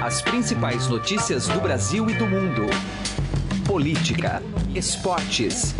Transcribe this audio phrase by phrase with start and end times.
[0.00, 2.66] As principais notícias do Brasil e do mundo.
[3.66, 4.40] Política,
[4.72, 5.74] esportes.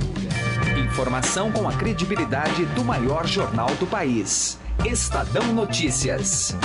[0.76, 4.58] Informação com a credibilidade do maior jornal do país.
[4.84, 6.56] Estadão Notícias.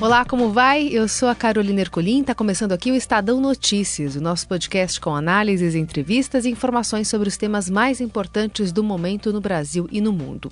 [0.00, 0.88] Olá, como vai?
[0.88, 5.14] Eu sou a Carolina Ercolim, está começando aqui o Estadão Notícias, o nosso podcast com
[5.14, 10.12] análises, entrevistas e informações sobre os temas mais importantes do momento no Brasil e no
[10.12, 10.50] mundo.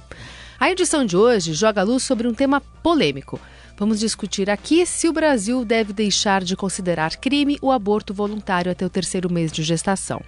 [0.62, 3.40] A edição de hoje joga luz sobre um tema polêmico.
[3.76, 8.86] Vamos discutir aqui se o Brasil deve deixar de considerar crime o aborto voluntário até
[8.86, 10.22] o terceiro mês de gestação.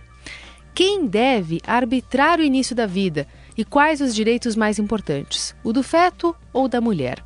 [0.74, 5.84] Quem deve arbitrar o início da vida e quais os direitos mais importantes, o do
[5.84, 7.24] feto ou da mulher?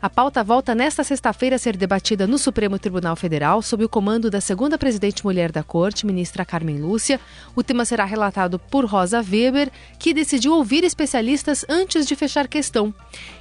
[0.00, 4.30] A pauta volta nesta sexta-feira a ser debatida no Supremo Tribunal Federal, sob o comando
[4.30, 7.18] da segunda presidente mulher da Corte, ministra Carmen Lúcia.
[7.54, 12.94] O tema será relatado por Rosa Weber, que decidiu ouvir especialistas antes de fechar questão.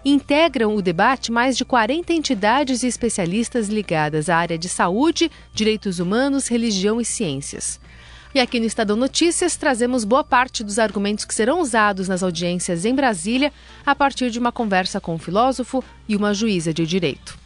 [0.04, 6.00] Integram o debate mais de 40 entidades e especialistas ligadas à área de saúde, direitos
[6.00, 7.80] humanos, religião e ciências.
[8.36, 12.84] E aqui no Estadão Notícias trazemos boa parte dos argumentos que serão usados nas audiências
[12.84, 13.50] em Brasília
[13.86, 17.40] a partir de uma conversa com um filósofo e uma juíza de direito.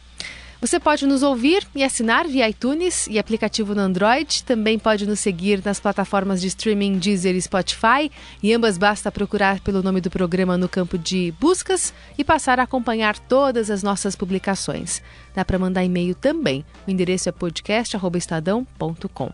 [0.60, 4.42] Você pode nos ouvir e assinar via iTunes e aplicativo no Android.
[4.42, 8.10] Também pode nos seguir nas plataformas de streaming Deezer e Spotify.
[8.42, 12.64] E ambas basta procurar pelo nome do programa no campo de buscas e passar a
[12.64, 15.00] acompanhar todas as nossas publicações.
[15.36, 16.64] Dá para mandar e-mail também.
[16.84, 19.30] O endereço é podcast.estadão.com.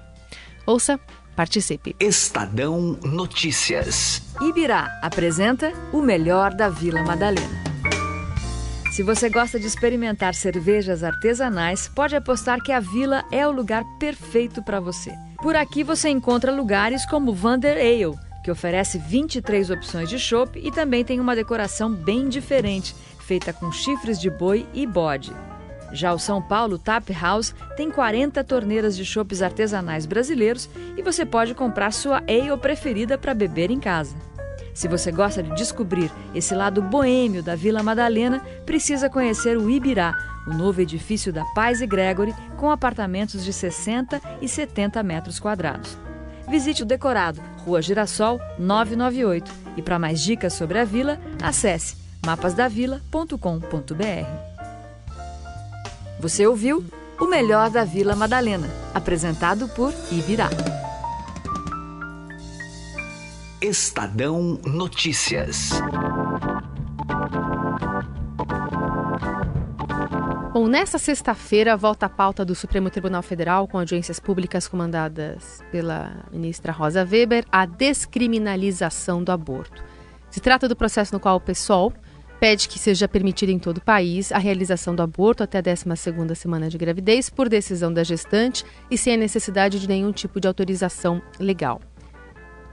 [0.66, 1.00] Ouça
[1.36, 1.94] Participe.
[2.00, 4.22] Estadão Notícias.
[4.40, 7.66] Ibirá apresenta o melhor da Vila Madalena.
[8.90, 13.84] Se você gosta de experimentar cervejas artesanais, pode apostar que a Vila é o lugar
[14.00, 15.12] perfeito para você.
[15.42, 20.72] Por aqui você encontra lugares como Vander Ale, que oferece 23 opções de chopp e
[20.72, 25.30] também tem uma decoração bem diferente, feita com chifres de boi e bode.
[25.92, 31.24] Já o São Paulo Tap House tem 40 torneiras de chopes artesanais brasileiros e você
[31.24, 34.14] pode comprar sua ale preferida para beber em casa.
[34.74, 40.14] Se você gosta de descobrir esse lado boêmio da Vila Madalena, precisa conhecer o Ibirá,
[40.46, 45.96] o novo edifício da Paz e Gregory com apartamentos de 60 e 70 metros quadrados.
[46.48, 49.50] Visite o decorado, Rua Girassol 998.
[49.78, 54.45] E para mais dicas sobre a vila, acesse mapasdavila.com.br.
[56.18, 56.82] Você ouviu
[57.20, 60.48] o melhor da Vila Madalena, apresentado por Ibirá.
[63.60, 65.70] Estadão Notícias.
[70.54, 76.24] Bom, nessa sexta-feira volta a pauta do Supremo Tribunal Federal com audiências públicas comandadas pela
[76.32, 79.84] ministra Rosa Weber a descriminalização do aborto.
[80.30, 81.92] Se trata do processo no qual o PSOL
[82.40, 86.34] pede que seja permitida em todo o país a realização do aborto até a 12ª
[86.34, 90.46] semana de gravidez por decisão da gestante e sem a necessidade de nenhum tipo de
[90.46, 91.80] autorização legal.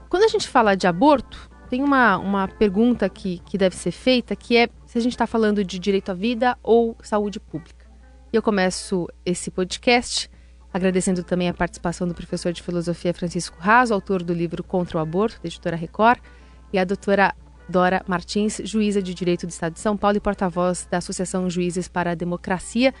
[0.08, 4.36] Quando a gente fala de aborto, tem uma, uma pergunta que, que deve ser feita,
[4.36, 7.86] que é se a gente está falando de direito à vida ou saúde pública.
[8.32, 10.30] E eu começo esse podcast
[10.72, 15.00] agradecendo também a participação do professor de filosofia Francisco Raso, autor do livro Contra o
[15.00, 16.18] Aborto, da editora Record,
[16.72, 17.32] e a doutora
[17.68, 21.88] Dora Martins, juíza de Direito do Estado de São Paulo e porta-voz da Associação Juízes
[21.88, 22.92] para a Democracia,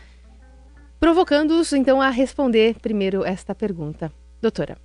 [0.98, 4.10] provocando-os então a responder primeiro esta pergunta.
[4.40, 4.76] Doutora.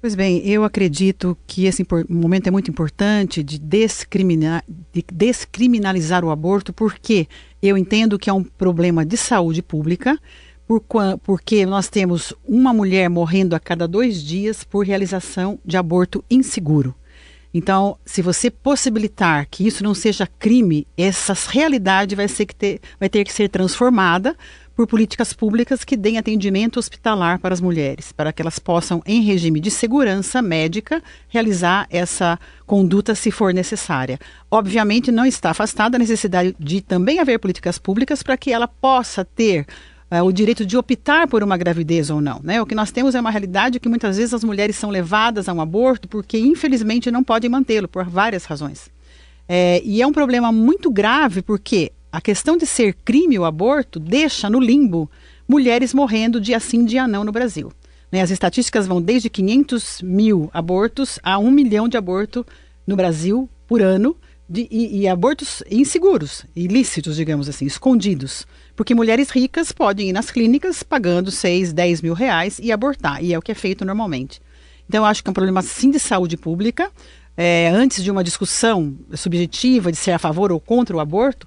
[0.00, 4.62] Pois bem, eu acredito que esse momento é muito importante de, descriminar,
[4.92, 7.26] de descriminalizar o aborto, porque
[7.62, 10.18] eu entendo que é um problema de saúde pública,
[10.66, 10.84] por,
[11.22, 16.94] porque nós temos uma mulher morrendo a cada dois dias por realização de aborto inseguro.
[17.56, 22.80] Então, se você possibilitar que isso não seja crime, essa realidade vai, ser que ter,
[23.00, 24.36] vai ter que ser transformada
[24.74, 29.22] por políticas públicas que deem atendimento hospitalar para as mulheres, para que elas possam, em
[29.22, 34.18] regime de segurança médica, realizar essa conduta se for necessária.
[34.50, 39.24] Obviamente, não está afastada a necessidade de também haver políticas públicas para que ela possa
[39.24, 39.64] ter
[40.10, 42.40] uh, o direito de optar por uma gravidez ou não.
[42.42, 42.60] Né?
[42.60, 45.52] O que nós temos é uma realidade que muitas vezes as mulheres são levadas a
[45.52, 48.90] um aborto porque, infelizmente, não podem mantê-lo por várias razões.
[49.48, 54.00] É, e é um problema muito grave porque a questão de ser crime o aborto
[54.00, 55.10] deixa no limbo
[55.46, 57.72] mulheres morrendo dia sim, dia não no Brasil.
[58.10, 58.22] Né?
[58.22, 62.44] As estatísticas vão desde 500 mil abortos a 1 milhão de abortos
[62.86, 64.16] no Brasil por ano,
[64.48, 68.46] de, e, e, abortos inseguros, ilícitos, digamos assim, escondidos.
[68.74, 73.34] Porque mulheres ricas podem ir nas clínicas pagando 6, 10 mil reais e abortar, e
[73.34, 74.40] é o que é feito normalmente.
[74.88, 76.90] Então, eu acho que é um problema sim de saúde pública.
[77.36, 81.46] É, antes de uma discussão subjetiva de ser a favor ou contra o aborto,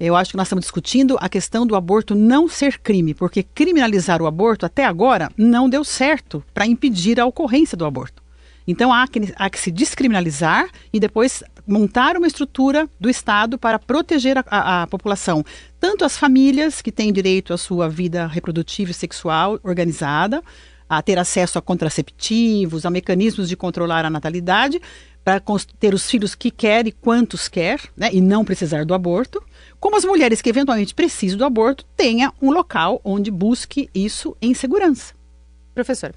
[0.00, 4.22] Eu acho que nós estamos discutindo a questão do aborto não ser crime, porque criminalizar
[4.22, 8.22] o aborto até agora não deu certo para impedir a ocorrência do aborto.
[8.66, 13.78] Então há que, há que se descriminalizar e depois montar uma estrutura do Estado para
[13.78, 15.44] proteger a, a, a, população,
[15.78, 20.42] tanto as famílias que têm direito à sua vida reprodutiva e sexual organizada,
[20.88, 24.80] a ter acesso a contraceptivos, a mecanismos de controlar a natalidade,
[25.22, 25.40] para
[25.78, 29.40] ter os filhos que quer e quantos quer, né, e não precisar do aborto,
[29.78, 34.54] como as mulheres que eventualmente precisam do aborto tenha um local onde busque isso em
[34.54, 35.14] segurança.
[35.74, 36.14] Professor.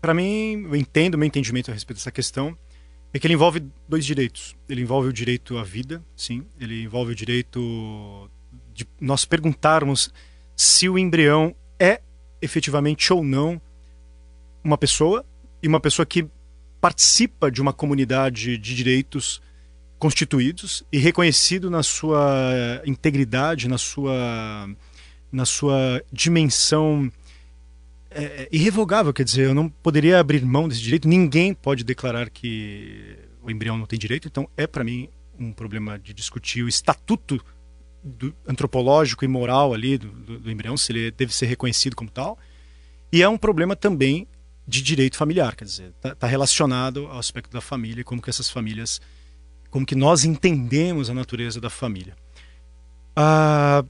[0.00, 2.56] Para mim, eu entendo, meu entendimento a respeito dessa questão
[3.12, 4.56] é que ele envolve dois direitos.
[4.68, 6.44] Ele envolve o direito à vida, sim.
[6.60, 8.30] Ele envolve o direito
[8.72, 10.12] de nós perguntarmos
[10.56, 12.00] se o embrião é
[12.40, 13.60] efetivamente ou não
[14.62, 15.24] uma pessoa
[15.62, 16.26] e uma pessoa que
[16.80, 19.42] participa de uma comunidade de direitos
[19.98, 24.68] constituídos e reconhecido na sua integridade, na sua,
[25.30, 27.12] na sua dimensão
[28.10, 32.28] é, é, irrevogável, quer dizer, eu não poderia abrir mão desse direito, ninguém pode declarar
[32.28, 35.08] que o embrião não tem direito, então é para mim
[35.38, 37.40] um problema de discutir o estatuto
[38.02, 42.10] do, antropológico e moral ali do, do, do, embrião, se ele deve ser reconhecido como
[42.10, 42.36] tal,
[43.12, 44.26] e é um problema também
[44.66, 48.50] de direito familiar, quer dizer, está tá relacionado ao aspecto da família, como que essas
[48.50, 49.00] famílias,
[49.70, 52.16] como que nós entendemos a natureza da família.
[53.14, 53.84] A,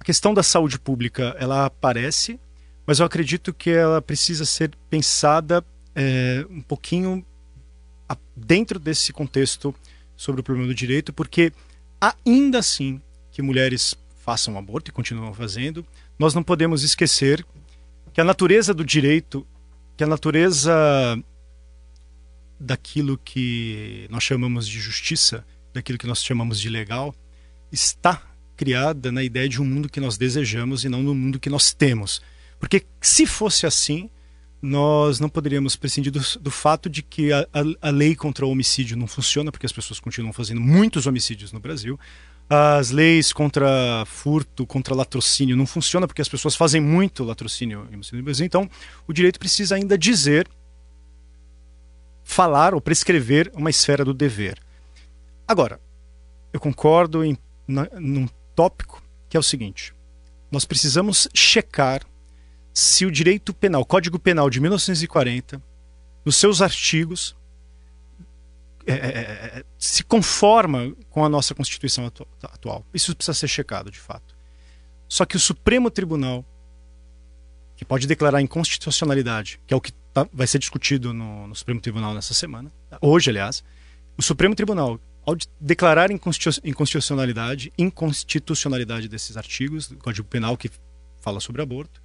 [0.00, 2.40] a questão da saúde pública, ela aparece
[2.86, 5.64] mas eu acredito que ela precisa ser pensada
[5.94, 7.24] é, um pouquinho
[8.36, 9.74] dentro desse contexto
[10.16, 11.52] sobre o problema do direito, porque
[12.00, 13.00] ainda assim
[13.30, 15.84] que mulheres façam aborto e continuam fazendo,
[16.18, 17.44] nós não podemos esquecer
[18.12, 19.46] que a natureza do direito,
[19.96, 21.18] que a natureza
[22.60, 25.44] daquilo que nós chamamos de justiça,
[25.74, 27.14] daquilo que nós chamamos de legal,
[27.72, 28.22] está
[28.56, 31.72] criada na ideia de um mundo que nós desejamos e não no mundo que nós
[31.72, 32.22] temos.
[32.62, 34.08] Porque se fosse assim,
[34.62, 38.50] nós não poderíamos prescindir do, do fato de que a, a, a, lei contra o
[38.50, 41.98] homicídio não funciona, porque as pessoas continuam fazendo muitos homicídios no Brasil.
[42.48, 48.22] As leis contra furto, contra latrocínio não funcionam, porque as pessoas fazem muito latrocínio no
[48.22, 48.46] Brasil.
[48.46, 48.70] Então,
[49.08, 50.48] o direito precisa ainda dizer,
[52.22, 54.56] falar ou prescrever uma esfera do dever.
[55.48, 55.80] Agora,
[56.52, 57.36] eu concordo em
[57.66, 59.92] na, num tópico que é o seguinte:
[60.48, 62.02] nós precisamos checar
[62.72, 65.62] se o direito penal, o Código Penal de 1940,
[66.24, 67.36] nos seus artigos,
[68.86, 72.10] é, é, é, é, se conforma com a nossa Constituição
[72.42, 72.84] atual.
[72.92, 74.34] Isso precisa ser checado, de fato.
[75.08, 76.44] Só que o Supremo Tribunal,
[77.76, 81.80] que pode declarar inconstitucionalidade, que é o que tá, vai ser discutido no, no, Supremo
[81.80, 83.62] Tribunal nessa semana, hoje, aliás,
[84.16, 90.70] o Supremo Tribunal, ao declarar inconstitucionalidade, inconstitucionalidade desses artigos do Código Penal que
[91.20, 92.01] fala sobre aborto,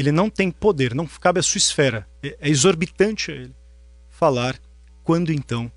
[0.00, 2.06] ele não tem poder, não cabe à sua esfera.
[2.22, 3.54] É, é exorbitante a ele
[4.08, 4.58] falar
[5.02, 5.70] quando então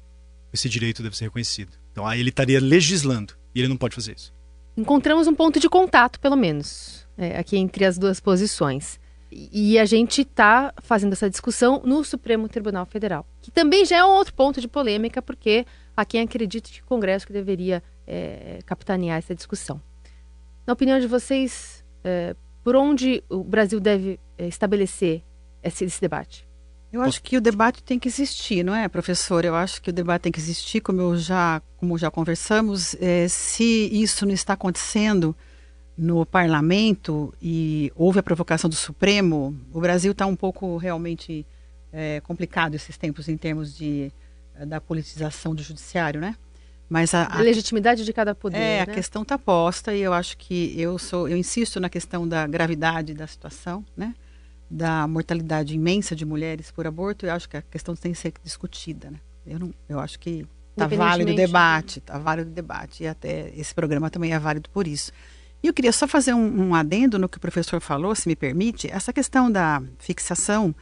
[0.52, 1.78] esse direito deve ser reconhecido.
[1.92, 4.34] Então aí ele estaria legislando e ele não pode fazer isso.
[4.76, 9.00] Encontramos um ponto de contato, pelo menos, é, aqui entre as duas posições.
[9.32, 14.06] E a gente está fazendo essa discussão no Supremo Tribunal Federal, que também já é
[14.06, 15.66] um outro ponto de polêmica, porque
[15.98, 19.82] há quem acredita que o Congresso que deveria é, capitanear essa discussão.
[20.68, 25.22] Na opinião de vocês, é, por onde o Brasil deve eh, estabelecer
[25.62, 26.48] esse, esse debate?
[26.92, 29.44] Eu acho que o debate tem que existir, não é, professor?
[29.44, 32.96] Eu acho que o debate tem que existir, como eu já, como já conversamos.
[33.02, 35.36] É, se isso não está acontecendo
[35.98, 41.46] no parlamento e houve a provocação do Supremo, o Brasil está um pouco realmente
[41.92, 44.12] é, complicado esses tempos em termos de
[44.68, 46.36] da politização do judiciário, né?
[46.94, 48.56] Mas a, a, legitimidade de cada poder.
[48.56, 48.82] É, né?
[48.82, 52.46] a questão está posta e eu acho que eu sou, eu insisto na questão da
[52.46, 54.14] gravidade da situação, né?
[54.70, 57.26] Da mortalidade imensa de mulheres por aborto.
[57.26, 59.18] Eu acho que a questão tem que ser discutida, né?
[59.44, 63.52] Eu não, eu acho que está válido o debate, está válido o debate e até
[63.56, 65.12] esse programa também é válido por isso.
[65.64, 68.36] E eu queria só fazer um, um adendo no que o professor falou, se me
[68.36, 70.76] permite, essa questão da fixação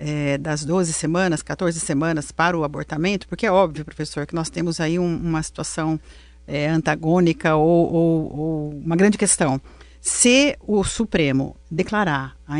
[0.00, 4.48] é, das 12 semanas, 14 semanas para o abortamento, porque é óbvio, professor, que nós
[4.48, 6.00] temos aí um, uma situação
[6.48, 9.60] é, antagônica ou, ou, ou, uma grande questão.
[10.00, 12.56] Se o Supremo declarar a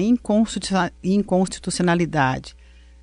[1.03, 2.55] inconstitucionalidade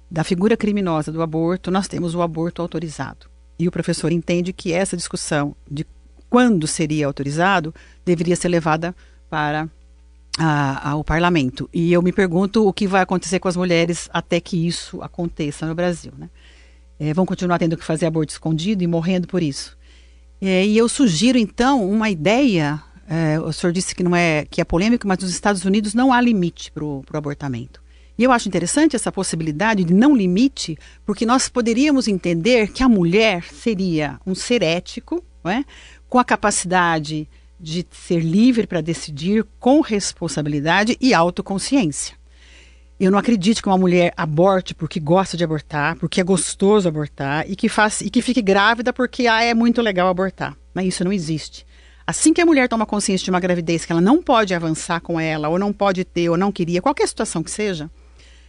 [0.09, 3.25] da figura criminosa do aborto, nós temos o aborto autorizado.
[3.57, 5.83] E o professor entende que essa discussão de
[6.29, 7.73] quando seria autorizado
[8.05, 8.95] deveria ser levada
[9.31, 9.67] para
[10.37, 11.69] a, ao parlamento.
[11.73, 15.65] E eu me pergunto o que vai acontecer com as mulheres até que isso aconteça
[15.65, 16.13] no Brasil.
[16.17, 16.29] Né?
[16.99, 19.77] É, vão continuar tendo que fazer aborto escondido e morrendo por isso.
[20.39, 24.59] É, e eu sugiro, então, uma ideia É, o senhor disse que não é que
[24.59, 27.81] é polêmico, mas nos Estados Unidos não há limite para o abortamento.
[28.17, 32.89] E eu acho interessante essa possibilidade de não limite, porque nós poderíamos entender que a
[32.89, 35.63] mulher seria um ser ético, não é?
[36.09, 42.15] com a capacidade de ser livre para decidir com responsabilidade e autoconsciência.
[42.99, 47.45] Eu não acredito que uma mulher aborte porque gosta de abortar, porque é gostoso abortar
[47.47, 50.57] e que, faz, e que fique grávida porque ah, é muito legal abortar.
[50.73, 51.65] Mas isso não existe.
[52.07, 55.19] Assim que a mulher toma consciência de uma gravidez que ela não pode avançar com
[55.19, 57.89] ela, ou não pode ter, ou não queria, qualquer situação que seja,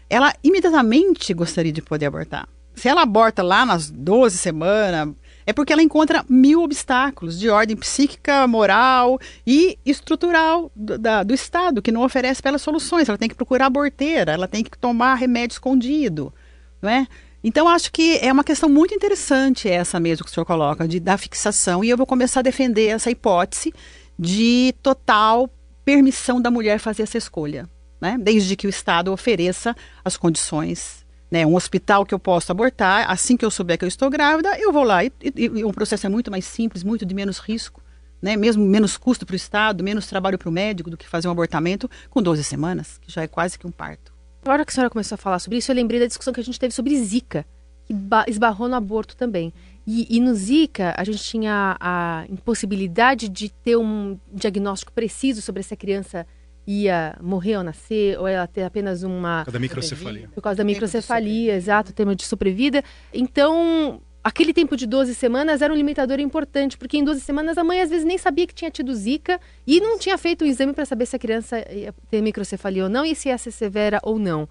[0.08, 2.48] ela imediatamente gostaria de poder abortar.
[2.74, 5.12] Se ela aborta lá nas 12 semanas,
[5.49, 11.33] é porque ela encontra mil obstáculos de ordem psíquica, moral e estrutural do, da, do
[11.33, 13.09] Estado, que não oferece para ela soluções.
[13.09, 16.35] Ela tem que procurar aborteira, ela tem que tomar remédio escondido,
[16.83, 17.07] não é?
[17.43, 21.00] Então, acho que é uma questão muito interessante essa mesmo que o senhor coloca, de,
[21.00, 23.73] da fixação, e eu vou começar a defender essa hipótese
[24.19, 25.49] de total
[25.83, 27.67] permissão da mulher fazer essa escolha,
[27.99, 28.19] né?
[28.21, 29.75] desde que o Estado ofereça
[30.05, 33.88] as condições né, um hospital que eu posso abortar, assim que eu souber que eu
[33.88, 35.04] estou grávida, eu vou lá.
[35.04, 37.82] E, e, e o processo é muito mais simples, muito de menos risco,
[38.20, 41.28] né, mesmo menos custo para o Estado, menos trabalho para o médico do que fazer
[41.28, 44.12] um abortamento com 12 semanas, que já é quase que um parto.
[44.44, 46.40] Na hora que a senhora começou a falar sobre isso, eu lembrei da discussão que
[46.40, 47.44] a gente teve sobre Zika,
[47.85, 47.94] que
[48.28, 49.52] esbarrou no aborto também.
[49.87, 55.61] E, e no Zika, a gente tinha a impossibilidade de ter um diagnóstico preciso sobre
[55.61, 56.26] essa criança
[56.68, 59.38] ia morrer ao nascer, ou ela ter apenas uma.
[59.38, 60.30] Por causa da microcefalia.
[60.34, 62.84] Por causa da microcefalia, exato, tema de sobrevida.
[63.10, 67.64] Então, aquele tempo de 12 semanas era um limitador importante, porque em 12 semanas a
[67.64, 70.75] mãe às vezes nem sabia que tinha tido zika e não tinha feito o exame
[70.75, 73.98] para saber se a criança ia ter microcefalia ou não e se ia ser severa
[74.02, 74.46] ou não.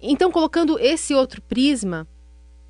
[0.00, 2.06] Então, colocando esse outro prisma,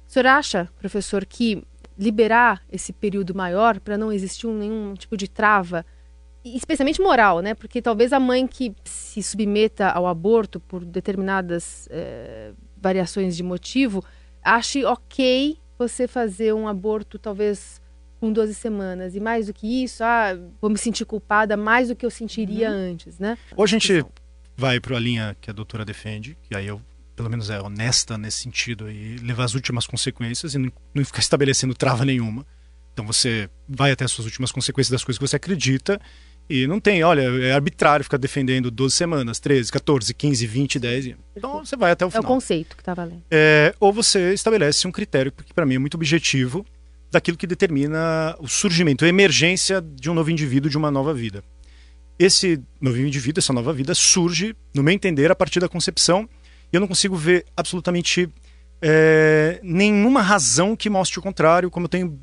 [0.09, 1.63] o senhor acha, professor, que
[1.99, 5.85] liberar esse período maior para não existir nenhum tipo de trava
[6.55, 7.55] especialmente moral, né?
[7.55, 14.05] Porque talvez a mãe que se submeta ao aborto por determinadas é, variações de motivo
[14.43, 17.81] ache ok você fazer um aborto talvez
[18.21, 21.97] com 12 semanas e mais do que isso, ah, vou me sentir culpada mais do
[21.97, 22.93] que eu sentiria uhum.
[22.93, 23.37] antes, né?
[23.55, 24.05] Ou a gente
[24.57, 26.81] vai para a linha que a doutora defende, que aí eu
[27.15, 31.21] pelo menos é honesta nesse sentido e levar as últimas consequências e não, não ficar
[31.21, 32.47] estabelecendo trava nenhuma.
[32.93, 36.01] Então você vai até as suas últimas consequências das coisas que você acredita
[36.49, 41.07] e não tem, olha, é arbitrário ficar defendendo 12 semanas, 13, 14, 15, 20, 10.
[41.37, 42.23] Então você vai até o final.
[42.23, 43.23] É o conceito que está valendo.
[43.31, 46.65] É, ou você estabelece um critério, que para mim é muito objetivo,
[47.11, 51.43] daquilo que determina o surgimento, a emergência de um novo indivíduo, de uma nova vida.
[52.19, 56.29] Esse novo indivíduo, essa nova vida, surge, no meu entender, a partir da concepção,
[56.73, 58.29] e eu não consigo ver absolutamente
[58.81, 62.19] é, nenhuma razão que mostre o contrário, como eu tenho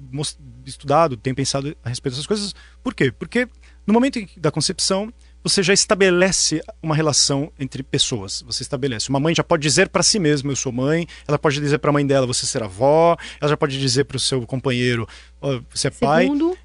[0.66, 2.56] estudado, tenho pensado a respeito dessas coisas.
[2.82, 3.12] Por quê?
[3.12, 3.48] Porque
[3.86, 5.14] no momento da concepção,
[5.44, 8.42] você já estabelece uma relação entre pessoas.
[8.48, 9.10] Você estabelece.
[9.10, 11.06] Uma mãe já pode dizer para si mesma, eu sou mãe.
[11.28, 13.18] Ela pode dizer para a mãe dela, você será avó.
[13.42, 15.08] Ela já pode dizer para o seu companheiro,
[15.42, 16.24] oh, você é pai.
[16.24, 16.58] Segundo,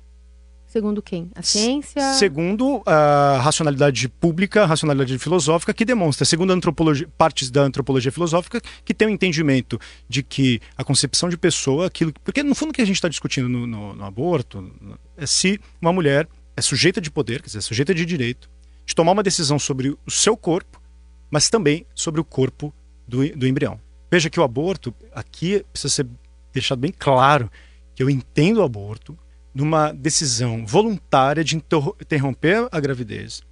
[0.64, 1.28] segundo quem?
[1.34, 2.14] A ciência?
[2.14, 8.60] Segundo a racionalidade pública, a racionalidade filosófica, que demonstra, segundo antropologia, partes da antropologia filosófica,
[8.84, 9.76] que tem o um entendimento
[10.08, 12.12] de que a concepção de pessoa, aquilo.
[12.22, 14.72] Porque no fundo o que a gente está discutindo no, no, no aborto
[15.16, 18.50] é se uma mulher é sujeita de poder, quer dizer, é sujeita de direito,
[18.84, 20.82] de tomar uma decisão sobre o seu corpo,
[21.30, 22.74] mas também sobre o corpo
[23.06, 23.80] do, do embrião.
[24.10, 26.06] Veja que o aborto, aqui precisa ser
[26.52, 27.50] deixado bem claro
[27.94, 29.16] que eu entendo o aborto
[29.54, 33.42] numa decisão voluntária de interromper a gravidez.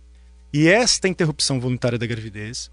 [0.52, 2.70] E esta interrupção voluntária da gravidez,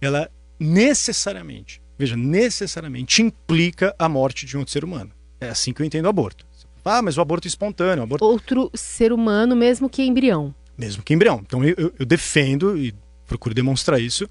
[0.00, 5.12] ela necessariamente, veja, necessariamente implica a morte de um outro ser humano.
[5.40, 6.46] É assim que eu entendo o aborto.
[6.84, 8.02] Ah, mas o aborto espontâneo.
[8.02, 8.24] O aborto...
[8.24, 10.54] Outro ser humano, mesmo que embrião.
[10.76, 11.42] Mesmo que embrião.
[11.44, 12.94] Então eu, eu defendo e
[13.26, 14.28] procuro demonstrar isso,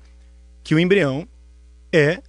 [0.63, 1.27] que o embrião
[1.91, 2.21] é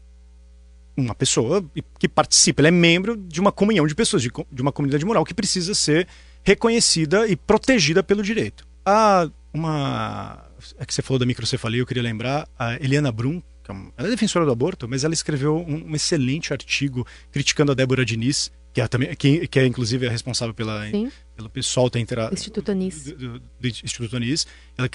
[0.96, 1.64] uma pessoa
[1.98, 5.24] que participa, ela é membro de uma comunhão de pessoas, de, de uma comunidade moral
[5.24, 6.06] que precisa ser
[6.44, 8.66] reconhecida e protegida pelo direito.
[8.84, 10.44] Há uma.
[10.78, 14.08] É que você falou da microcefalia, eu queria lembrar, a Eliana Brum, que é ela
[14.08, 18.52] é defensora do aborto, mas ela escreveu um, um excelente artigo criticando a Débora Diniz,
[18.72, 20.82] que é, também, que, que é inclusive é responsável pela,
[21.36, 22.30] pelo pessoal da intera...
[22.32, 23.04] Instituto Anis.
[23.04, 24.46] Do, do, do, Instituto Anis.
[24.78, 24.88] Ela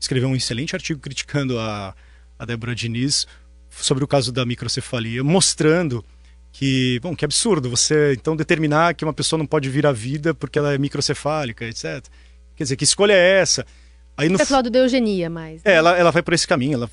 [0.00, 1.94] escreveu um excelente artigo criticando a,
[2.38, 3.26] a Débora Diniz
[3.70, 6.04] sobre o caso da microcefalia, mostrando
[6.52, 10.34] que, bom, que absurdo você então determinar que uma pessoa não pode vir à vida
[10.34, 12.04] porque ela é microcefálica, etc.
[12.56, 13.66] Quer dizer, que escolha é essa?
[14.20, 14.36] Aí no...
[14.36, 15.62] Você falou da eugenia, mas.
[15.64, 16.74] É, ela, ela vai por esse caminho.
[16.74, 16.90] Ela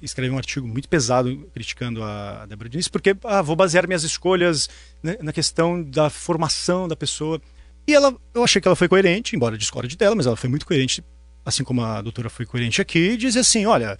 [0.00, 4.68] escreve um artigo muito pesado criticando a Débora Diniz, porque ah, vou basear minhas escolhas
[5.02, 7.42] né, na questão da formação da pessoa.
[7.84, 10.64] E ela, eu achei que ela foi coerente, embora discorde dela, mas ela foi muito
[10.64, 11.02] coerente
[11.44, 13.98] assim como a doutora foi coerente aqui, dizer assim: olha,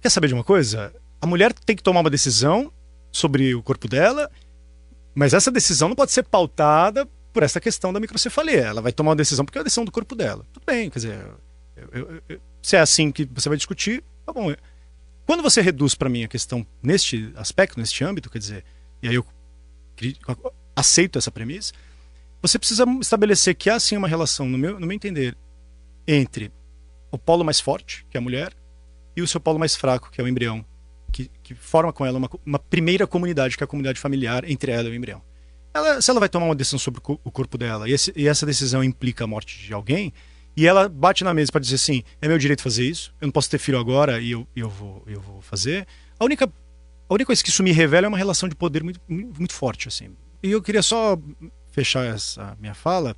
[0.00, 0.90] quer saber de uma coisa?
[1.20, 2.72] A mulher tem que tomar uma decisão
[3.12, 4.30] sobre o corpo dela,
[5.14, 8.60] mas essa decisão não pode ser pautada por essa questão da microcefalia.
[8.60, 10.46] Ela vai tomar uma decisão porque é a decisão do corpo dela.
[10.54, 11.20] Tudo bem, quer dizer,
[11.92, 14.54] eu, eu, se é assim que você vai discutir, tá bom.
[15.26, 18.64] Quando você reduz para mim a questão neste aspecto, neste âmbito, quer dizer,
[19.02, 19.26] e aí eu
[20.74, 21.72] aceito essa premissa,
[22.40, 25.36] você precisa estabelecer que há sim uma relação, no meu, no meu entender,
[26.06, 26.52] entre
[27.10, 28.52] o polo mais forte, que é a mulher,
[29.16, 30.64] e o seu polo mais fraco, que é o embrião,
[31.12, 34.70] que, que forma com ela uma, uma, primeira comunidade, que é a comunidade familiar entre
[34.70, 35.22] ela e o embrião.
[35.74, 38.46] Ela, se ela vai tomar uma decisão sobre o corpo dela e, esse, e essa
[38.46, 40.12] decisão implica a morte de alguém,
[40.58, 43.32] e ela bate na mesa para dizer assim: é meu direito fazer isso, eu não
[43.32, 45.86] posso ter filho agora e eu, eu, vou, eu vou fazer.
[46.18, 46.46] A única,
[47.08, 49.86] a única coisa que isso me revela é uma relação de poder muito, muito forte.
[49.86, 50.10] assim.
[50.42, 51.16] E eu queria só
[51.70, 53.16] fechar essa minha fala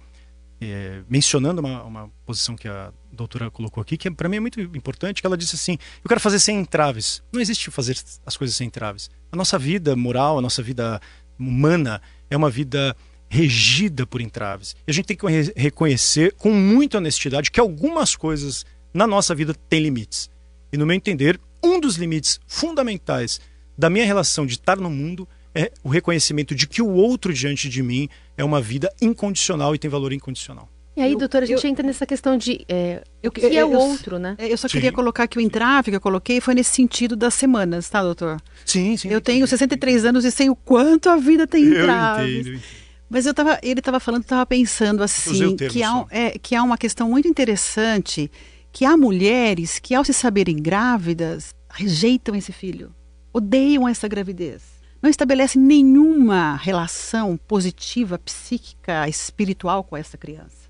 [0.61, 4.61] é, mencionando uma, uma posição que a doutora colocou aqui, que para mim é muito
[4.61, 7.23] importante, que ela disse assim, eu quero fazer sem entraves.
[7.33, 9.09] Não existe fazer as coisas sem entraves.
[9.33, 11.01] A nossa vida moral, a nossa vida
[11.39, 12.95] humana é uma vida
[13.31, 14.75] regida por entraves.
[14.85, 19.35] E a gente tem que re reconhecer com muita honestidade que algumas coisas na nossa
[19.37, 20.29] vida têm limites.
[20.73, 23.41] E no meu entender, um dos limites fundamentais
[23.79, 27.69] da minha relação de estar no mundo é o reconhecimento de que o outro diante
[27.69, 30.69] de mim é uma vida incondicional e tem valor incondicional.
[30.97, 33.73] E aí, doutora, a gente eu, entra nessa questão de é, o que é o
[33.73, 34.37] outro, né?
[34.39, 34.73] Eu só sim.
[34.73, 38.43] queria colocar que o entrave que eu coloquei foi nesse sentido das semanas, tá, doutor?
[38.67, 39.09] Sim, sim.
[39.09, 42.29] Eu tenho 63 anos e sei o quanto a vida tem entraves.
[42.29, 42.90] Eu entendo, eu entendo.
[43.11, 46.79] Mas eu tava, ele estava falando, estava pensando assim, que há, é, que há uma
[46.79, 48.31] questão muito interessante,
[48.73, 52.95] que há mulheres que ao se saberem grávidas, rejeitam esse filho,
[53.33, 60.69] odeiam essa gravidez não estabelece nenhuma relação positiva, psíquica, espiritual com essa criança.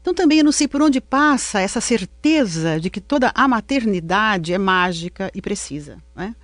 [0.00, 4.52] Então também eu não sei por onde passa essa certeza de que toda a maternidade
[4.52, 5.98] é mágica e precisa.
[6.14, 6.34] Né?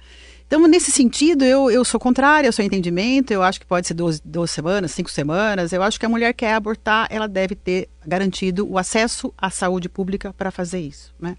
[0.48, 3.30] Então, nesse sentido, eu, eu sou contrária ao seu entendimento.
[3.30, 5.74] Eu acho que pode ser 12, 12 semanas, 5 semanas.
[5.74, 9.50] Eu acho que a mulher que quer abortar, ela deve ter garantido o acesso à
[9.50, 11.14] saúde pública para fazer isso.
[11.20, 11.36] Né?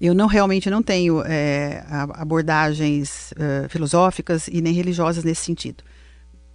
[0.00, 5.84] Eu não realmente não tenho é, abordagens uh, filosóficas e nem religiosas nesse sentido.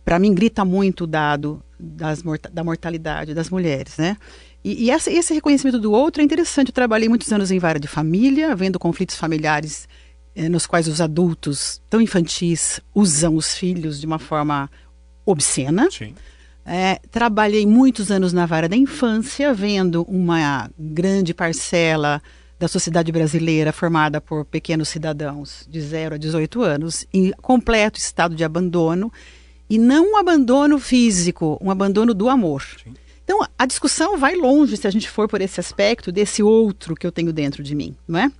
[0.04, 4.18] Para mim grita muito o dado das, da mortalidade das mulheres, né?
[4.64, 6.70] E, e essa, esse reconhecimento do outro é interessante.
[6.70, 9.88] Eu trabalhei muitos anos em vara de família, vendo conflitos familiares
[10.36, 14.70] nos quais os adultos tão infantis usam os filhos de uma forma
[15.26, 15.90] obscena.
[15.90, 16.14] Sim.
[16.66, 22.22] É, trabalhei muitos anos na vara da infância, vendo uma grande parcela
[22.58, 28.34] da sociedade brasileira formada por pequenos cidadãos de 0 a 18 anos em completo estado
[28.34, 29.12] de abandono
[29.70, 32.64] e não um abandono físico, um abandono do amor.
[32.84, 32.94] Sim.
[33.24, 37.06] Então a discussão vai longe se a gente for por esse aspecto desse outro que
[37.06, 38.32] eu tenho dentro de mim, não é?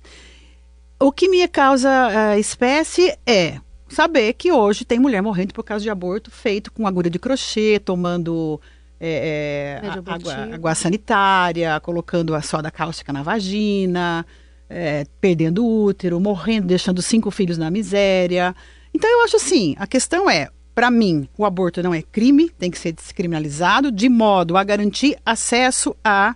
[0.98, 1.88] O que me causa
[2.34, 6.86] uh, espécie é saber que hoje tem mulher morrendo por causa de aborto feito com
[6.86, 8.60] agulha de crochê, tomando
[8.98, 14.24] é, é, água, água, sanitária, colocando a soda cáustica na vagina,
[14.70, 18.54] é, perdendo o útero, morrendo, deixando cinco filhos na miséria.
[18.94, 22.70] Então eu acho assim, a questão é, para mim, o aborto não é crime, tem
[22.70, 26.34] que ser descriminalizado, de modo a garantir acesso a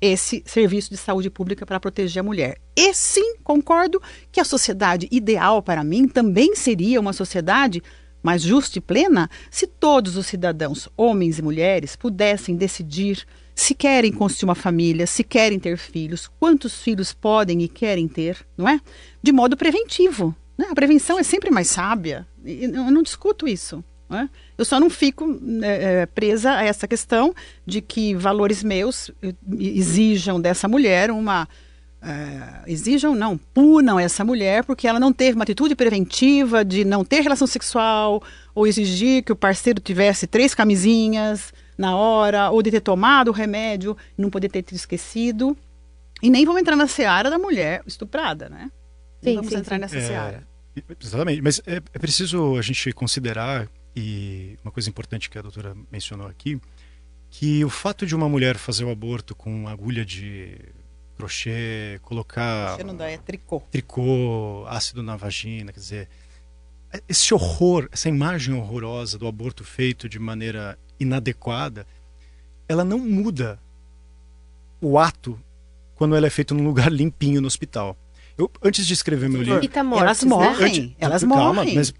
[0.00, 2.58] esse serviço de saúde pública para proteger a mulher.
[2.76, 7.82] E sim, concordo que a sociedade ideal para mim também seria uma sociedade
[8.22, 14.12] mais justa e plena se todos os cidadãos, homens e mulheres, pudessem decidir se querem
[14.12, 18.80] construir uma família, se querem ter filhos, quantos filhos podem e querem ter, não é?
[19.20, 20.34] De modo preventivo.
[20.56, 20.66] Né?
[20.70, 22.26] A prevenção é sempre mais sábia.
[22.44, 23.82] Eu não discuto isso.
[24.10, 24.28] É?
[24.56, 27.34] Eu só não fico é, presa a essa questão
[27.66, 29.10] de que valores meus
[29.58, 31.46] exijam dessa mulher uma
[32.00, 37.04] é, exijam, não, punam essa mulher porque ela não teve uma atitude preventiva de não
[37.04, 38.22] ter relação sexual,
[38.54, 43.32] ou exigir que o parceiro tivesse três camisinhas na hora, ou de ter tomado o
[43.32, 45.56] remédio e não poder ter esquecido.
[46.22, 48.70] E nem vamos entrar na seara da mulher estuprada, né?
[49.22, 49.80] Sim, vamos sim, entrar sim.
[49.80, 50.48] nessa é, seara.
[51.00, 53.68] Exatamente, mas é, é preciso a gente considerar,
[53.98, 56.60] e uma coisa importante que a doutora mencionou aqui,
[57.30, 60.56] que o fato de uma mulher fazer o aborto com agulha de
[61.16, 62.68] crochê, colocar.
[62.68, 63.60] Crochê não dá, é tricô.
[63.72, 66.08] Tricô, ácido na vagina, quer dizer.
[67.08, 71.84] Esse horror, essa imagem horrorosa do aborto feito de maneira inadequada,
[72.68, 73.60] ela não muda
[74.80, 75.38] o ato
[75.96, 77.96] quando ela é feita num lugar limpinho no hospital.
[78.38, 79.84] Eu, antes de escrever meu livro.
[79.84, 80.56] Mortes, elas morrem.
[80.56, 80.66] Né?
[80.66, 81.74] Antes, elas calma, morrem.
[81.74, 81.92] Mas,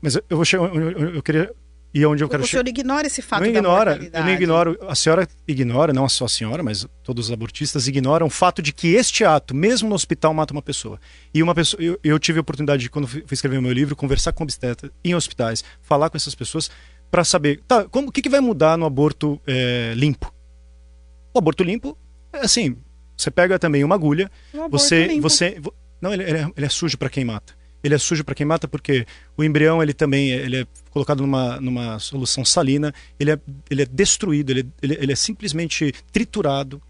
[0.00, 1.52] mas eu, vou chegar, eu, eu, queria
[1.92, 2.78] e onde eu quero O senhor chegar.
[2.80, 6.62] ignora esse fato Não ignora, eu não ignoro, a senhora ignora, não só a senhora,
[6.62, 10.52] mas todos os abortistas ignoram o fato de que este ato, mesmo no hospital, mata
[10.52, 11.00] uma pessoa.
[11.34, 13.96] E uma pessoa, eu, eu tive a oportunidade de, quando fui escrever o meu livro,
[13.96, 16.70] conversar com obstetras em hospitais, falar com essas pessoas
[17.10, 20.32] para saber, tá, como, o que, que vai mudar no aborto é, limpo?
[21.34, 21.98] O aborto limpo,
[22.32, 22.76] é assim,
[23.16, 24.30] você pega também uma agulha,
[24.70, 25.22] você, limpo.
[25.22, 27.52] você, vo- não, ele, ele é, ele é sujo para quem mata.
[27.82, 31.20] Ele é sujo para quem mata porque o embrião ele também é- ele é colocado
[31.20, 33.38] numa, numa solução salina, ele é,
[33.70, 36.80] ele é destruído, ele, ele, ele é simplesmente triturado.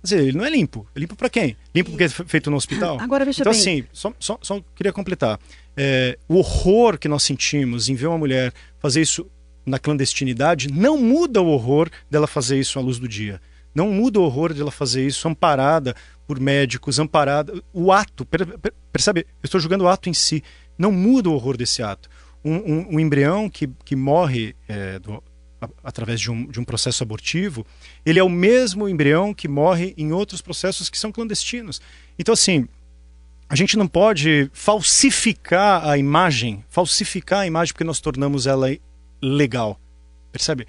[0.00, 0.86] Quer dizer, ele não é limpo.
[0.94, 1.56] É limpo para quem?
[1.74, 2.98] Limpo porque é fe- feito no hospital?
[3.00, 3.60] Agora, veja então, bem.
[3.60, 5.38] assim, só, só, só queria completar.
[5.76, 9.26] É, o horror que nós sentimos em ver uma mulher fazer isso
[9.66, 13.40] na clandestinidade não muda o horror dela fazer isso à luz do dia.
[13.74, 15.94] Não muda o horror dela fazer isso amparada
[16.28, 17.54] por médicos, amparada.
[17.72, 19.20] O ato, per- per- percebe?
[19.42, 20.44] Eu estou julgando o ato em si.
[20.78, 22.08] Não muda o horror desse ato.
[22.44, 25.22] Um, um- um embrião que, que morre é, do-
[25.60, 27.66] a- através de um, de um processo abortivo,
[28.04, 31.80] ele é o mesmo embrião que morre em outros processos que são clandestinos.
[32.18, 32.68] Então, assim,
[33.48, 38.68] a gente não pode falsificar a imagem, falsificar a imagem porque nós tornamos ela
[39.22, 39.80] legal.
[40.30, 40.66] Percebe?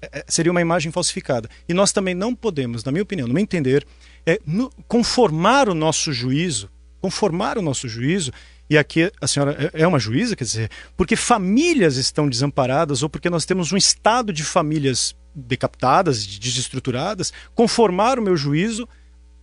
[0.00, 1.50] É, é, seria uma imagem falsificada.
[1.68, 3.84] E nós também não podemos, na minha opinião, no meu entender,
[4.32, 8.30] é, no- conformar o nosso juízo, conformar o nosso juízo,
[8.68, 13.08] e aqui a senhora é é uma juíza, quer dizer, porque famílias estão desamparadas ou
[13.08, 18.88] porque nós temos um estado de famílias decapitadas, de- desestruturadas, conformar o meu juízo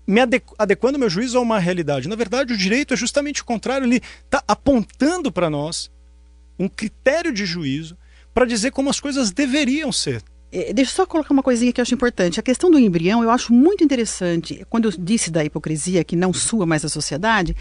[0.06, 2.08] me adequ- adequando meu juízo a uma realidade.
[2.08, 5.92] Na verdade, o direito é justamente o contrário, ele está apontando para nós
[6.58, 7.98] um critério de juízo
[8.34, 10.24] para dizer como as coisas deveriam ser.
[10.52, 12.40] Eh, Deixa eu só colocar uma coisinha que eu acho importante.
[12.40, 14.66] A questão do embrião eu acho muito interessante.
[14.70, 17.56] Quando eu disse da hipocrisia que não sua mais a sociedade,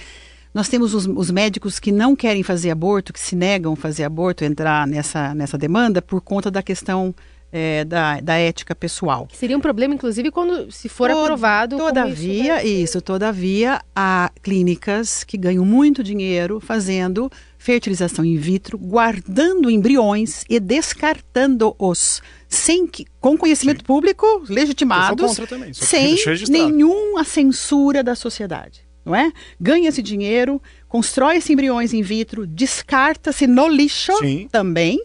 [0.55, 4.05] nós temos os, os médicos que não querem fazer aborto, que se negam a fazer
[4.05, 7.15] aborto, entrar nessa, nessa demanda por conta da questão
[7.53, 9.29] eh, da, da ética pessoal.
[9.35, 11.77] Seria um problema, inclusive, quando se for Tod- aprovado.
[11.77, 19.69] Todavia, isso, isso, todavia, há clínicas que ganham muito dinheiro fazendo fertilização in vitro, guardando
[19.71, 24.27] embriões e descartando-os, sem que, com conhecimento público
[25.47, 26.17] também, só que sem
[26.49, 28.87] nenhuma censura da sociedade.
[29.05, 29.33] Não é?
[29.61, 34.49] Ganha esse dinheiro, constrói esses embriões in vitro, descarta-se no lixo Sim.
[34.51, 34.99] também,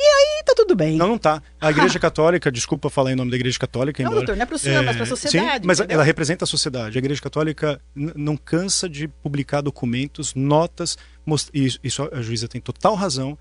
[0.00, 0.96] e aí tá tudo bem.
[0.96, 1.42] Não, não tá.
[1.60, 4.46] A Igreja Católica, desculpa falar em nome da Igreja Católica, Não, embora, doutor, não é
[4.46, 5.94] pro senhor, mas pra sociedade, Sim, mas entendeu?
[5.96, 6.96] ela representa a sociedade.
[6.96, 12.60] A Igreja Católica não cansa de publicar documentos, notas, most- e isso a juíza tem
[12.60, 13.36] total razão,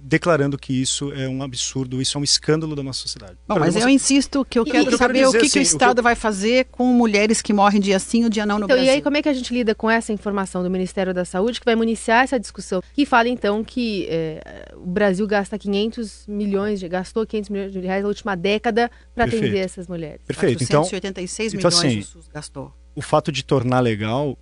[0.00, 3.36] declarando que isso é um absurdo, isso é um escândalo da nossa sociedade.
[3.48, 5.32] Bom, mas você- eu insisto que eu E- quero o que eu saber quero o
[5.32, 7.98] que, dizer, que o assim, o Estado eu- vai fazer com mulheres que morrem dia
[7.98, 8.92] sim ou dia não no Então, Brasil.
[8.92, 11.58] e aí, como é que a gente lida com essa informação do Ministério da Saúde,
[11.60, 12.82] que vai municiar essa discussão?
[12.94, 17.78] Que fala, então, que é, o Brasil gasta 500 milhões, de, gastou 500 milhões de
[17.80, 20.20] reais na última década para atender essas mulheres.
[20.26, 20.62] Perfeito.
[20.62, 22.72] Então, 486 então, milhões assim, o SUS gastou.
[22.94, 24.36] o fato de tornar legal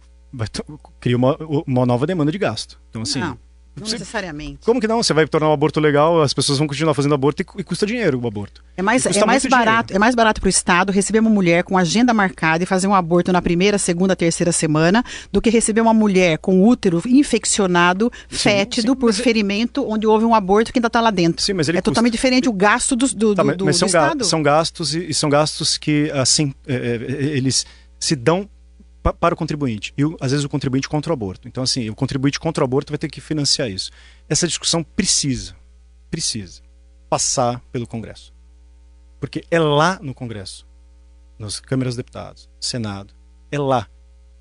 [1.00, 2.81] cria uma, uma nova demanda de gasto.
[2.88, 3.38] Então, assim, não,
[3.76, 4.59] não você- necessariamente.
[4.64, 5.02] como que não?
[5.02, 7.87] Você vai tornar o aborto legal, as pessoas vão continuar fazendo aborto e, e custa
[7.87, 8.62] dinheiro o aborto.
[8.76, 9.96] É mais, é mais barato, dinheiro.
[9.96, 12.94] é mais barato para o Estado receber uma mulher com agenda marcada e fazer um
[12.94, 18.92] aborto na primeira, segunda, terceira semana do que receber uma mulher com útero infeccionado, fétido
[18.92, 21.42] sim, por é- ferimento, onde houve um aborto que ainda está lá dentro.
[21.42, 21.90] Sim, mas ele é custa.
[21.90, 24.24] totalmente diferente o gasto do, do, Tá, do, mas, mas do são, ga- Estado.
[24.24, 27.64] são gastos e, e são gastos que assim é, é, eles
[27.98, 28.48] se dão
[29.02, 31.48] para o contribuinte e às vezes o contribuinte contra o aborto.
[31.48, 33.90] Então assim, o contribuinte contra o aborto vai ter que financiar isso.
[34.28, 35.56] Essa discussão precisa,
[36.10, 36.62] precisa
[37.08, 38.32] passar pelo Congresso,
[39.18, 40.66] porque é lá no Congresso,
[41.38, 43.14] nas câmaras dos deputados, Senado,
[43.50, 43.88] é lá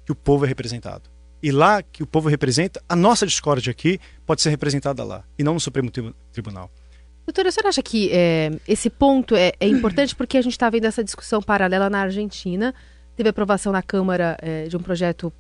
[0.06, 1.10] que o povo é representado.
[1.42, 5.44] E lá que o povo representa, a nossa discórdia aqui pode ser representada lá, e
[5.44, 6.70] não no Supremo Tri- Tribunal.
[7.26, 10.70] Doutora, a senhora acha que é, esse ponto é, é importante porque a gente está
[10.70, 12.74] vendo essa discussão paralela na Argentina?
[13.20, 15.34] Teve aprovação na Câmara é, de um projeto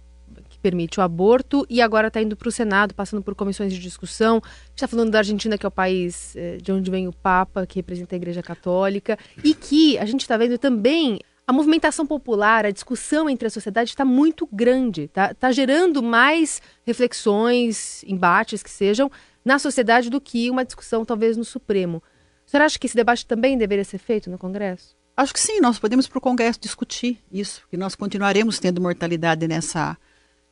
[0.49, 3.79] que permite o aborto e agora está indo para o Senado, passando por comissões de
[3.79, 4.41] discussão.
[4.75, 7.79] Está falando da Argentina, que é o país é, de onde vem o Papa, que
[7.79, 12.71] representa a Igreja Católica, e que a gente está vendo também a movimentação popular, a
[12.71, 19.09] discussão entre a sociedade está muito grande, está tá gerando mais reflexões, embates que sejam
[19.45, 22.03] na sociedade do que uma discussão talvez no Supremo.
[22.45, 24.98] Senhora acha que esse debate também deveria ser feito no Congresso?
[25.19, 29.49] Acho que sim, nós podemos para o Congresso discutir isso, que nós continuaremos tendo mortalidade
[29.49, 29.97] nessa,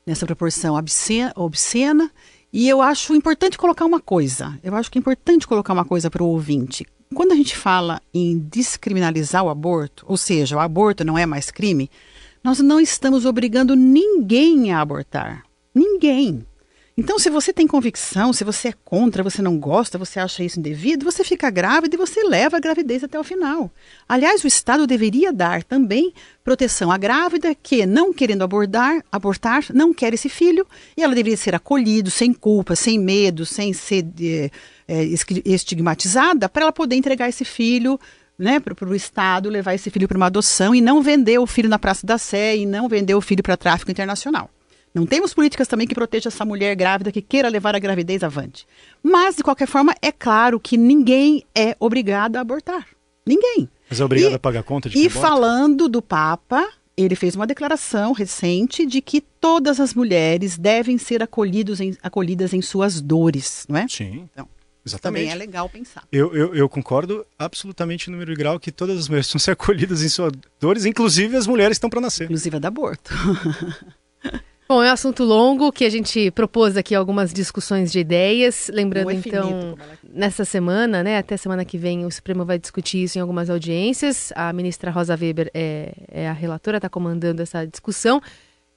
[0.05, 2.11] nessa proporção obscena, obscena.
[2.51, 4.59] E eu acho importante colocar uma coisa.
[4.61, 6.85] Eu acho que é importante colocar uma coisa para o ouvinte.
[7.15, 11.49] Quando a gente fala em descriminalizar o aborto, ou seja, o aborto não é mais
[11.49, 11.89] crime,
[12.43, 15.45] nós não estamos obrigando ninguém a abortar.
[15.73, 16.45] Ninguém.
[16.99, 20.59] Então, se você tem convicção, se você é contra, você não gosta, você acha isso
[20.59, 23.69] indevido, você fica grávida e você leva a gravidez até o final.
[24.09, 26.11] Aliás, o Estado deveria dar também
[26.43, 30.65] proteção à grávida que, não querendo abordar, abortar, não quer esse filho,
[30.97, 34.03] e ela deveria ser acolhida, sem culpa, sem medo, sem ser
[34.87, 35.03] é,
[35.45, 37.99] estigmatizada, para ela poder entregar esse filho
[38.39, 41.69] né, para o Estado, levar esse filho para uma adoção e não vender o filho
[41.69, 44.49] na Praça da Sé e não vender o filho para tráfico internacional.
[44.97, 48.65] Não temos políticas também que protejam essa mulher grávida que queira levar a gravidez avante.
[49.03, 52.87] Mas, de qualquer forma, é claro que ninguém é obrigado a abortar.
[53.23, 53.69] Ninguém.
[53.87, 57.45] Mas é obrigado e, a pagar conta de E falando do Papa, ele fez uma
[57.45, 63.67] declaração recente de que todas as mulheres devem ser acolhidos em, acolhidas em suas dores,
[63.69, 63.87] não é?
[63.87, 64.27] Sim.
[64.33, 64.49] Então,
[64.83, 65.25] Exatamente.
[65.25, 66.07] Também é legal pensar.
[66.11, 69.51] Eu, eu, eu, concordo absolutamente no número de grau que todas as mulheres precisam ser
[69.51, 72.23] acolhidas em suas dores, inclusive as mulheres estão para nascer.
[72.23, 73.13] Inclusive a da aborto.
[74.67, 78.69] Bom, é um assunto longo que a gente propôs aqui algumas discussões de ideias.
[78.73, 83.17] Lembrando, é então, nessa semana, né, até semana que vem, o Supremo vai discutir isso
[83.17, 84.33] em algumas audiências.
[84.35, 88.21] A ministra Rosa Weber é, é a relatora, está comandando essa discussão,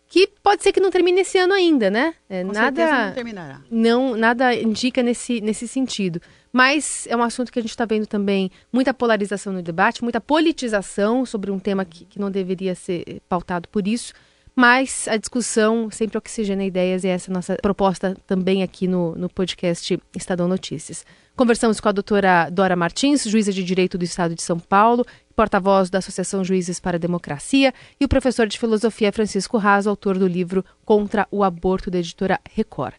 [0.07, 2.15] que pode ser que não termine esse ano ainda, né?
[2.29, 3.61] É, Com nada não terminará.
[3.69, 6.21] Não, nada indica nesse, nesse sentido.
[6.53, 10.21] Mas é um assunto que a gente está vendo também muita polarização no debate, muita
[10.21, 14.13] politização sobre um tema que, que não deveria ser pautado por isso
[14.61, 19.17] mas a discussão sempre oxigena ideias e essa é a nossa proposta também aqui no,
[19.17, 21.03] no podcast Estadão Notícias.
[21.35, 25.89] Conversamos com a doutora Dora Martins, juíza de Direito do Estado de São Paulo, porta-voz
[25.89, 30.27] da Associação Juízes para a Democracia, e o professor de Filosofia Francisco Raso, autor do
[30.27, 32.97] livro Contra o Aborto, da editora Record.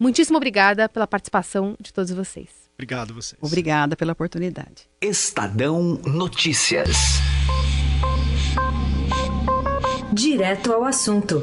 [0.00, 2.48] Muitíssimo obrigada pela participação de todos vocês.
[2.72, 3.38] Obrigado vocês.
[3.42, 4.88] Obrigada pela oportunidade.
[5.02, 7.20] Estadão Notícias.
[10.14, 11.42] Direto ao assunto,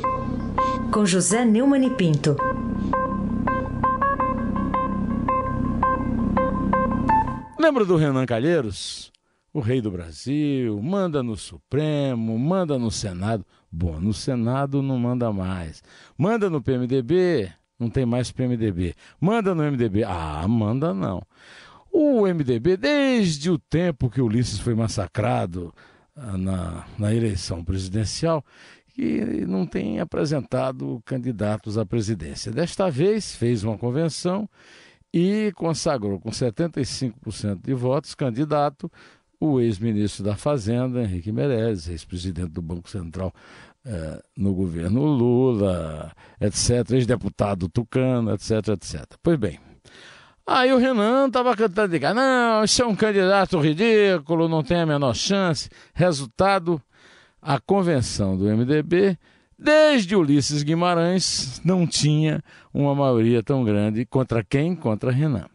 [0.93, 2.38] com José Neumann e Pinto.
[7.60, 9.12] Lembra do Renan Calheiros?
[9.53, 13.45] O rei do Brasil, manda no Supremo, manda no Senado.
[13.69, 15.84] Bom, no Senado não manda mais.
[16.17, 18.95] Manda no PMDB, não tem mais PMDB.
[19.19, 21.21] Manda no MDB, ah, manda não.
[21.91, 25.73] O MDB, desde o tempo que Ulisses foi massacrado,
[26.15, 28.43] na, na eleição presidencial
[28.97, 32.52] e não tem apresentado candidatos à presidência.
[32.52, 34.50] Desta vez fez uma convenção
[35.13, 38.91] e consagrou com 75% de votos candidato
[39.39, 43.34] o ex-ministro da Fazenda, Henrique Meirelles, ex-presidente do Banco Central
[43.84, 49.04] eh, no governo Lula, etc., ex-deputado Tucano, etc., etc.
[49.24, 49.60] Pois bem,
[50.54, 54.82] Aí o Renan estava cantando de cá, não, isso é um candidato ridículo, não tem
[54.82, 55.70] a menor chance.
[55.94, 56.82] Resultado,
[57.42, 59.18] a convenção do MDB,
[59.58, 64.76] desde Ulisses Guimarães, não tinha uma maioria tão grande contra quem?
[64.76, 65.46] Contra Renan.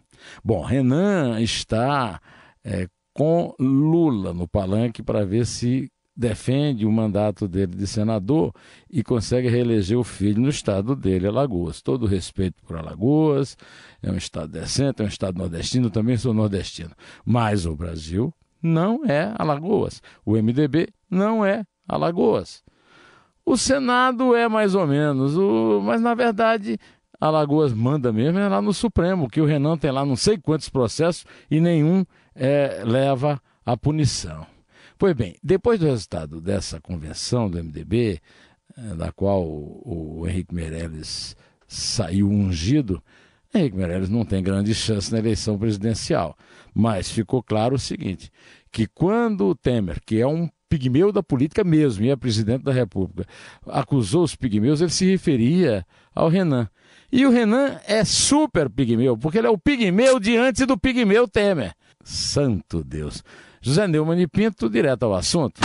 [0.43, 2.19] Bom, Renan está
[2.65, 8.53] é, com Lula no palanque para ver se defende o mandato dele de senador
[8.91, 11.83] e consegue reeleger o filho no estado dele, Alagoas.
[11.83, 13.57] Todo respeito por Alagoas,
[14.03, 16.93] é um estado decente, é um estado nordestino, também sou nordestino.
[17.25, 20.03] Mas o Brasil não é Alagoas.
[20.25, 22.65] O MDB não é Alagoas.
[23.45, 25.81] O Senado é mais ou menos, o...
[25.81, 26.79] mas na verdade
[27.21, 30.69] Alagoas manda mesmo é lá no Supremo, que o Renan tem lá não sei quantos
[30.69, 34.47] processos e nenhum é, leva à punição.
[34.99, 38.19] Pois bem, depois do resultado dessa convenção do MDB,
[38.77, 41.37] eh, da qual o, Henrique Meirelles
[41.69, 43.03] saiu ungido,
[43.55, 46.35] Henrique Meirelles não tem grande chance na eleição presidencial.
[46.75, 48.31] Mas ficou claro o seguinte:
[48.73, 52.73] que quando o Temer, que é um pigmeu da política mesmo, e é presidente da
[52.73, 53.29] República,
[53.67, 56.69] acusou os pigmeus, ele se referia ao Renan.
[57.13, 61.75] E o Renan é super pigmeu, porque ele é o pigmeu diante do pigmeu Temer.
[62.07, 63.25] Santo Deus.
[63.61, 65.61] José Neumann e Pinto, direto ao assunto.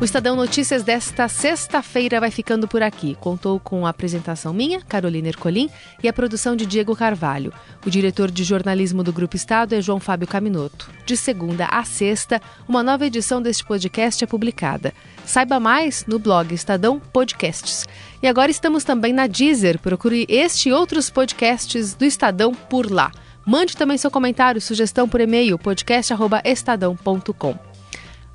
[0.00, 3.14] O Estadão Notícias desta sexta-feira vai ficando por aqui.
[3.20, 5.68] Contou com a apresentação minha, Carolina Ercolim,
[6.02, 7.52] e a produção de Diego Carvalho.
[7.84, 10.90] O diretor de jornalismo do Grupo Estado é João Fábio Caminoto.
[11.04, 14.94] De segunda a sexta, uma nova edição deste podcast é publicada.
[15.26, 17.86] Saiba mais no blog Estadão Podcasts.
[18.22, 19.78] E agora estamos também na Deezer.
[19.78, 23.12] Procure este e outros podcasts do Estadão por lá.
[23.44, 27.69] Mande também seu comentário, sugestão por e-mail podcast@estadão.com.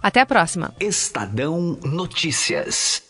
[0.06, 0.72] Até a próxima.
[0.80, 3.05] Estadão Notícias.